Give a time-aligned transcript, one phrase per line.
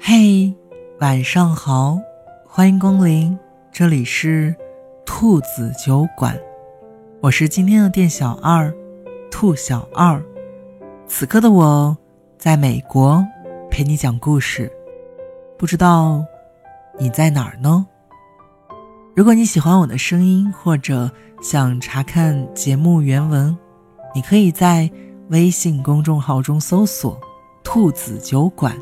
[0.00, 0.54] 嘿，
[1.00, 1.98] 晚上好，
[2.46, 3.36] 欢迎光临，
[3.72, 4.54] 这里是
[5.04, 6.38] 兔子酒馆，
[7.20, 8.72] 我是今天的店小二，
[9.30, 10.22] 兔小二。
[11.08, 11.96] 此刻的我
[12.38, 13.24] 在美国
[13.68, 14.70] 陪你讲故事，
[15.58, 16.24] 不知道
[16.96, 17.84] 你在哪儿呢？
[19.16, 21.10] 如果你喜欢我的声音，或者
[21.42, 23.56] 想查看节目原文，
[24.14, 24.88] 你可以在
[25.30, 27.20] 微信公众号中搜索
[27.64, 28.72] “兔子酒馆”。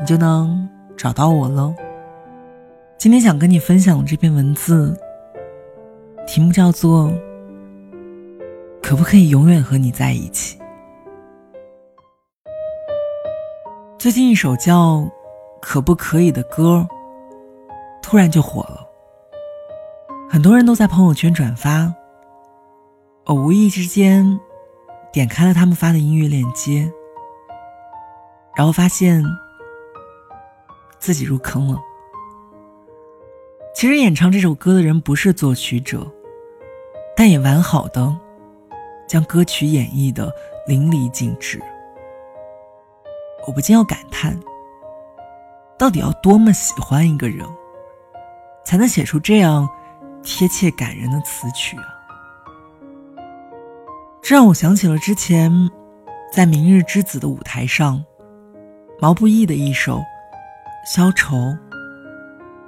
[0.00, 1.74] 你就能找到我喽。
[2.96, 4.98] 今天想跟你分享的这篇文字，
[6.26, 7.12] 题目叫做
[8.82, 10.58] “可不可以永远和你在一起”。
[13.98, 14.96] 最近一首叫
[15.60, 16.88] 《可不可以》的歌，
[18.00, 18.86] 突然就火了，
[20.30, 21.92] 很多人都在朋友圈转发。
[23.26, 24.40] 我无意之间
[25.12, 26.90] 点开了他们发的音乐链接，
[28.56, 29.22] 然后发现。
[31.00, 31.80] 自己入坑了。
[33.74, 36.06] 其实演唱这首歌的人不是作曲者，
[37.16, 38.14] 但也完好的
[39.08, 40.30] 将歌曲演绎的
[40.66, 41.60] 淋漓尽致。
[43.46, 44.38] 我不禁要感叹：
[45.78, 47.46] 到底要多么喜欢一个人，
[48.64, 49.66] 才能写出这样
[50.22, 51.96] 贴切感人的词曲啊？
[54.20, 55.50] 这让我想起了之前
[56.30, 58.04] 在《明日之子》的舞台上，
[59.00, 60.02] 毛不易的一首。
[60.92, 61.56] 消愁，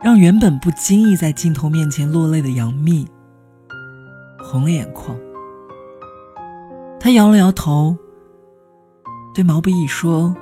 [0.01, 3.05] 让原本不经意在镜头面前落泪的杨幂
[4.39, 5.19] 红了眼眶。
[7.01, 7.97] 她摇了摇头，
[9.35, 10.33] 对毛不易说：“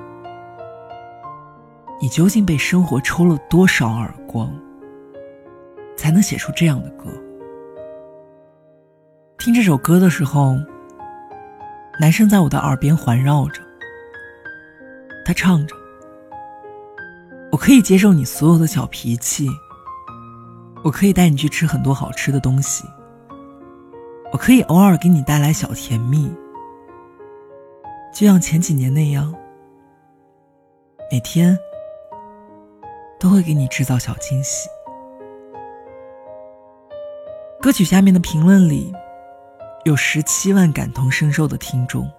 [1.99, 4.53] 你究竟被生活抽了多少耳光，
[5.97, 7.09] 才能写出这样的歌？”
[9.39, 10.55] 听这首歌的时候，
[11.99, 13.59] 男生在我的耳边环绕着，
[15.25, 15.80] 他唱着。
[17.51, 19.49] 我可以接受你所有的小脾气，
[20.83, 22.85] 我可以带你去吃很多好吃的东西，
[24.31, 26.33] 我可以偶尔给你带来小甜蜜，
[28.13, 29.35] 就像前几年那样，
[31.11, 31.57] 每天
[33.19, 34.69] 都会给你制造小惊喜。
[37.59, 38.93] 歌曲下面的评论里，
[39.83, 42.09] 有十七万感同身受的听众，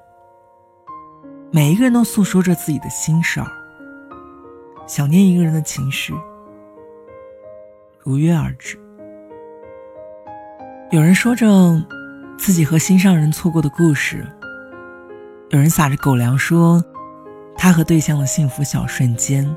[1.50, 3.61] 每一个人都诉说着自己的心事儿。
[4.86, 6.12] 想念一个人的情绪
[7.98, 8.78] 如约而至。
[10.90, 11.46] 有人说着
[12.36, 14.26] 自己和心上人错过的故事，
[15.50, 16.84] 有人撒着狗粮说
[17.56, 19.48] 他和对象的幸福小瞬间，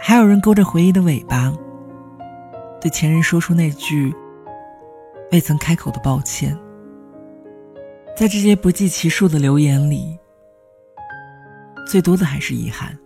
[0.00, 1.52] 还有人勾着回忆的尾巴，
[2.80, 4.12] 对前任说出那句
[5.30, 6.58] 未曾开口的抱歉。
[8.16, 10.18] 在这些不计其数的留言里，
[11.86, 12.98] 最多的还是遗憾。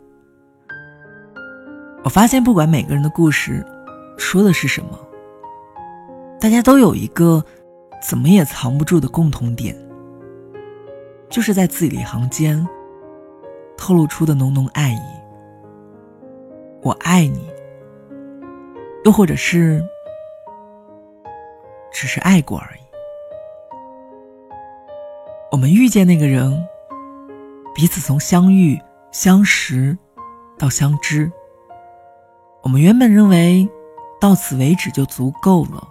[2.02, 3.64] 我发现，不管每个人的故事
[4.16, 4.98] 说的是什么，
[6.40, 7.44] 大家都有一个
[8.02, 9.76] 怎么也藏不住的共同点，
[11.28, 12.66] 就是在字里行间
[13.76, 15.00] 透露出的浓浓爱意。
[16.82, 17.46] 我爱你，
[19.04, 19.84] 又或者是
[21.92, 22.80] 只是爱过而已。
[25.52, 26.66] 我们遇见那个人，
[27.74, 28.80] 彼此从相遇、
[29.12, 29.98] 相识
[30.58, 31.30] 到相知。
[32.62, 33.68] 我们原本认为，
[34.20, 35.88] 到此为止就足够了。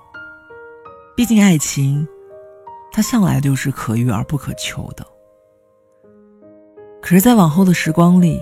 [1.16, 2.08] 毕竟爱情，
[2.92, 5.06] 它向来就是可遇而不可求的。
[7.02, 8.40] 可是，在往后的时光里，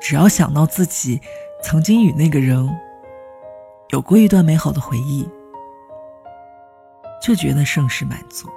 [0.00, 1.20] 只要想到自己
[1.62, 2.68] 曾经与那个人
[3.90, 5.28] 有过一段美好的回忆，
[7.20, 8.48] 就觉得甚是满足。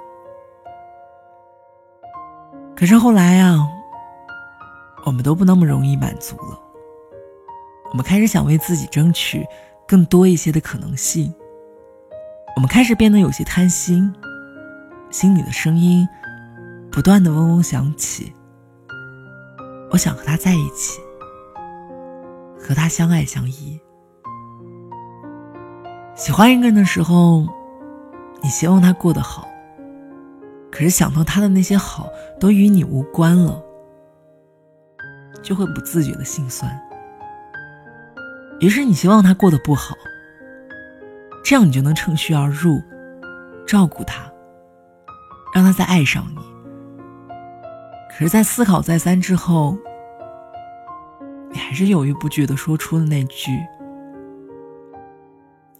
[2.76, 3.58] 可是后来啊，
[5.04, 6.58] 我们都不那么容易满足了。
[7.90, 9.44] 我们开始想为自己争取
[9.86, 11.32] 更多一些的可能性。
[12.56, 14.12] 我们开始变得有些贪心，
[15.10, 16.08] 心里的声音
[16.90, 18.32] 不断的嗡嗡响起。
[19.90, 21.00] 我想和他在一起，
[22.58, 23.80] 和他相爱相依。
[26.14, 27.46] 喜欢一个人的时候，
[28.40, 29.48] 你希望他过得好，
[30.70, 32.08] 可是想到他的那些好
[32.38, 33.60] 都与你无关了，
[35.42, 36.70] 就会不自觉的心酸。
[38.60, 39.96] 于是你希望他过得不好，
[41.42, 42.82] 这样你就能趁虚而入，
[43.66, 44.30] 照顾他，
[45.54, 46.42] 让他再爱上你。
[48.10, 49.78] 可是，在思考再三之后，
[51.50, 53.50] 你还是犹豫不决的说出了那句：“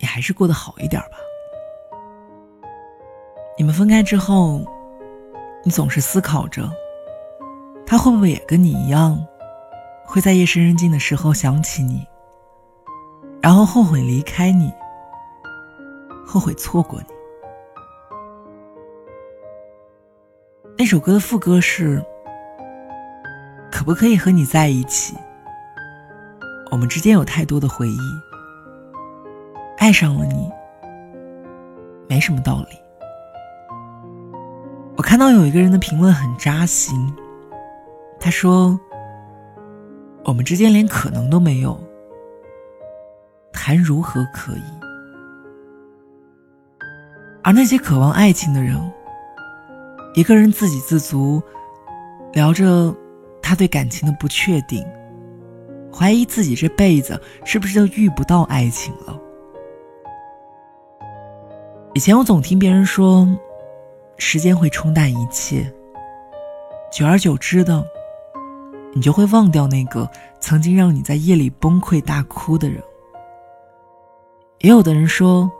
[0.00, 1.18] 你还是过得好一点吧。”
[3.58, 4.64] 你们分开之后，
[5.62, 6.66] 你总是思考着，
[7.84, 9.22] 他会不会也跟你一样，
[10.06, 12.06] 会在夜深人静的时候想起你，
[13.42, 14.72] 然后后悔离开你，
[16.26, 17.06] 后悔错过你。
[20.76, 22.04] 那首歌的副歌是
[23.72, 25.16] ：“可不可以和你在一起？
[26.70, 27.98] 我们之间有太多的回忆，
[29.78, 30.50] 爱上了你，
[32.08, 32.76] 没什么道理。”
[34.96, 36.94] 我看到有一个人的评论很扎心，
[38.18, 38.78] 他说
[40.24, 41.78] ：“我们之间连可能都没有，
[43.70, 44.62] 谈如何可以？”
[47.44, 48.76] 而那些渴望爱情的人。
[50.14, 51.40] 一个人自给自足，
[52.32, 52.92] 聊着
[53.40, 54.84] 他对感情的不确定，
[55.94, 59.16] 怀疑自己这辈子是不是就遇不到爱情了。
[61.94, 63.24] 以前我总听别人说，
[64.16, 65.72] 时间会冲淡一切，
[66.92, 67.86] 久而久之的，
[68.92, 72.82] 你就会忘掉那个曾经让你在夜里崩溃大哭的人。
[74.60, 75.50] 也有的人说，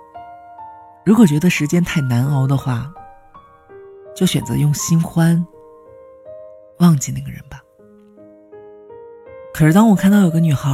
[1.05, 2.91] 如果觉得时间太难熬的话。
[4.13, 5.47] 就选择用新欢
[6.79, 7.63] 忘记那个人吧。
[9.55, 10.69] 可是当我看到有个女孩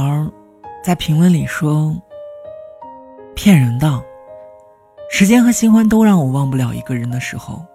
[0.83, 1.95] 在评论里说
[3.35, 4.03] “骗人的，
[5.09, 7.65] 时间和新欢都让我忘不了一个人”的时候，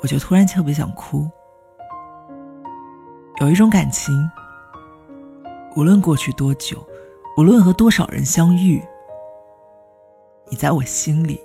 [0.00, 1.28] 我就突然特别想哭。
[3.40, 4.14] 有一种感情，
[5.74, 6.86] 无论过去多久，
[7.36, 8.82] 无论和多少人相遇，
[10.50, 11.40] 你在我心里。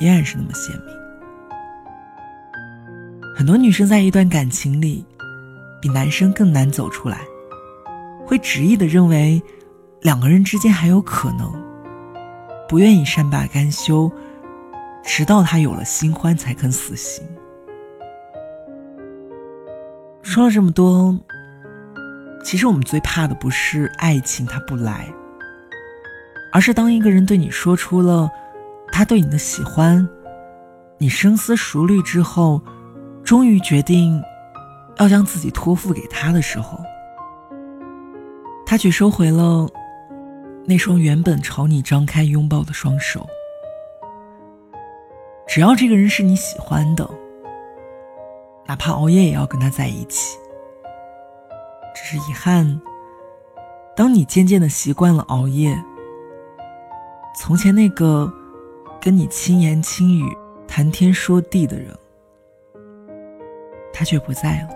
[0.00, 0.94] 依然是那么鲜明。
[3.36, 5.04] 很多女生在一段感情里，
[5.80, 7.20] 比男生更难走出来，
[8.26, 9.40] 会执意的认为
[10.00, 11.50] 两个人之间还有可能，
[12.68, 14.10] 不愿意善罢甘休，
[15.04, 17.24] 直到他有了新欢才肯死心。
[20.22, 21.16] 说了这么多，
[22.46, 25.12] 其实我们最怕的不是爱情它不来，
[26.52, 28.30] 而是当一个人对你说出了。
[28.92, 30.08] 他对你的喜欢，
[30.96, 32.62] 你深思熟虑之后，
[33.24, 34.22] 终于决定
[34.98, 36.78] 要将自己托付给他的时候，
[38.64, 39.68] 他却收回了
[40.64, 43.26] 那双原本朝你张开拥抱的双手。
[45.48, 47.10] 只要这个人是你喜欢的，
[48.68, 50.38] 哪怕熬夜也要跟他在一起。
[52.08, 52.80] 是遗憾，
[53.96, 55.76] 当你渐渐的习惯了熬夜，
[57.36, 58.32] 从前那个。
[58.98, 60.36] 跟你轻言轻语、
[60.66, 61.96] 谈天说地的人，
[63.92, 64.68] 他却不在了。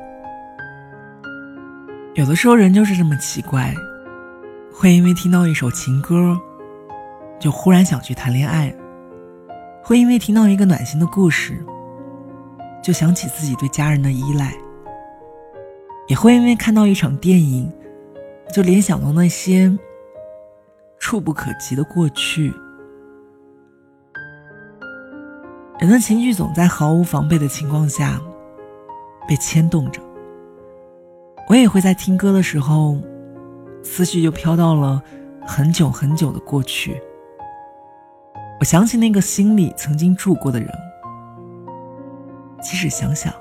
[2.14, 3.74] 有的时候，人就是这么奇怪，
[4.72, 6.38] 会因为听到一首情歌，
[7.40, 8.72] 就忽然想去谈恋爱；
[9.82, 11.60] 会因为听到一个暖心的故事，
[12.80, 14.52] 就想起自己对家人的依赖；
[16.10, 17.72] 也会因为看到一场电影，
[18.52, 19.72] 就联想到那些
[20.98, 22.52] 触不可及的过去。
[25.78, 28.20] 人的情绪总在毫无防备的情况下
[29.28, 30.02] 被牵动着。
[31.48, 32.98] 我也会在听歌的时候，
[33.84, 35.00] 思绪就飘到了
[35.46, 37.00] 很久很久的过去。
[38.58, 40.68] 我想起那个心里曾经住过的人，
[42.60, 43.32] 即使想想，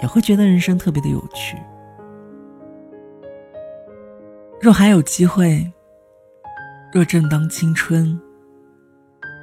[0.00, 1.56] 也会觉得人生特别的有趣。
[4.60, 5.64] 若还有机会，
[6.92, 8.18] 若正当青春，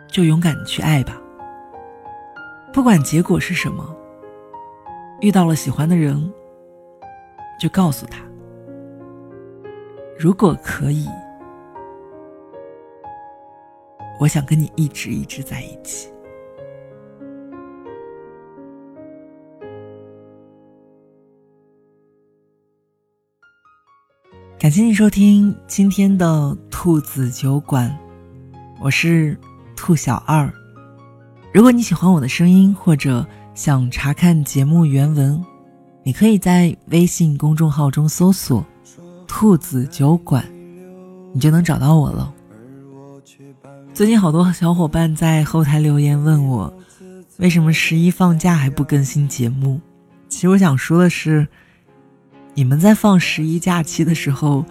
[0.08, 1.22] 就勇敢去爱吧。
[2.74, 3.96] 不管结果是什么，
[5.22, 6.32] 遇到了喜欢的人，
[7.60, 8.20] 就告诉他：
[10.20, 11.08] 如果可以，
[14.20, 16.13] 我想跟你一直一直在一起。
[24.65, 27.95] 感谢你收听今天的兔子酒馆，
[28.79, 29.38] 我是
[29.75, 30.51] 兔小二。
[31.53, 35.39] 如果你喜欢我的声音，或者想查看节目原文，
[36.01, 38.65] 你可以在微信公众号中搜索
[39.29, 40.43] “兔子酒馆”，
[41.31, 42.34] 你就能找到我了。
[43.93, 46.74] 最近好多小伙伴在后台留言问我，
[47.38, 49.79] 为什么十一放假还不更新节目？
[50.27, 51.48] 其实我想说的是，
[52.58, 54.66] 你们在放十一假期的时候，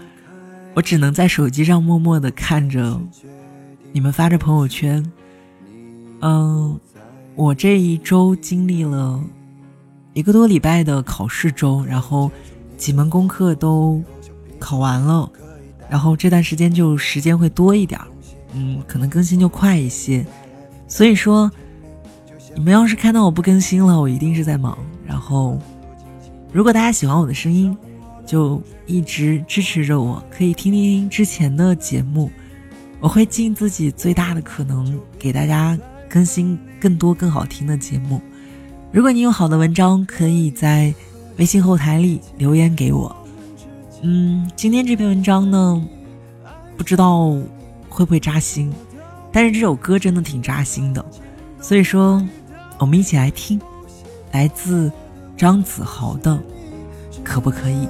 [0.73, 2.99] 我只能在手机上默默的看着
[3.93, 5.05] 你们发着朋友圈。
[6.23, 6.81] 嗯，
[7.35, 9.23] 我这一周经历了
[10.15, 12.31] 一个多礼拜的考试周，然后
[12.79, 14.03] 几门功课都
[14.59, 15.31] 考完了，
[15.91, 18.01] 然后这段时间就时间会多一点，
[18.55, 20.25] 嗯，可能更新就快一些。
[20.89, 21.51] 所以说，
[22.57, 24.79] 你们要是看到我不更新了，我一定是在忙。
[25.07, 25.61] 然后
[26.55, 27.77] 如果大家喜欢我的声音，
[28.25, 32.31] 就一直支持着我，可以听听之前的节目，
[33.01, 35.77] 我会尽自己最大的可能给大家
[36.09, 38.21] 更新更多更好听的节目。
[38.93, 40.95] 如果你有好的文章，可以在
[41.39, 43.15] 微信后台里留言给我。
[44.03, 45.85] 嗯，今天这篇文章呢，
[46.77, 47.31] 不知道
[47.89, 48.73] 会不会扎心，
[49.33, 51.05] 但是这首歌真的挺扎心的，
[51.61, 52.25] 所以说
[52.79, 53.61] 我们一起来听，
[54.31, 54.93] 来自
[55.37, 56.33] 张子豪的
[57.25, 57.87] 《可不可以》。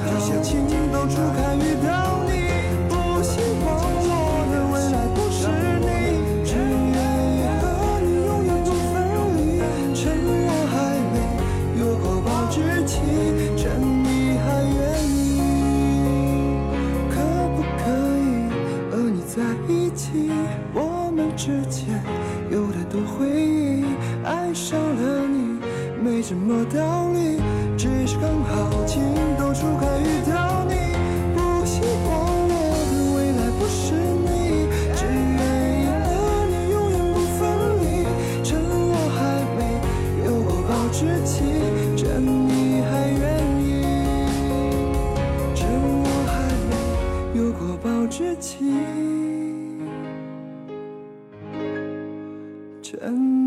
[0.00, 2.30] 只好情窦初开遇到你
[2.88, 3.66] 不希望
[4.06, 4.10] 我
[4.50, 5.40] 的未来不是
[5.80, 5.86] 你
[6.44, 6.98] 只愿
[7.34, 7.62] 意和
[8.00, 8.92] 你永远不分
[9.36, 9.38] 离
[9.94, 10.74] 趁我还
[11.12, 11.16] 没
[11.80, 12.92] 有过保质期
[13.56, 13.62] 趁
[14.02, 14.14] 你。
[14.44, 14.74] 还愿
[15.08, 15.40] 意
[17.10, 17.14] 可
[17.54, 17.82] 不可
[18.18, 18.22] 以
[18.90, 20.30] 和你在一起
[20.72, 22.02] 我们之间
[22.50, 23.84] 有太多回忆
[24.24, 25.60] 爱上了你
[26.02, 27.40] 没什么道理
[27.76, 29.13] 只是刚好情
[48.56, 48.70] 听
[52.80, 53.43] 真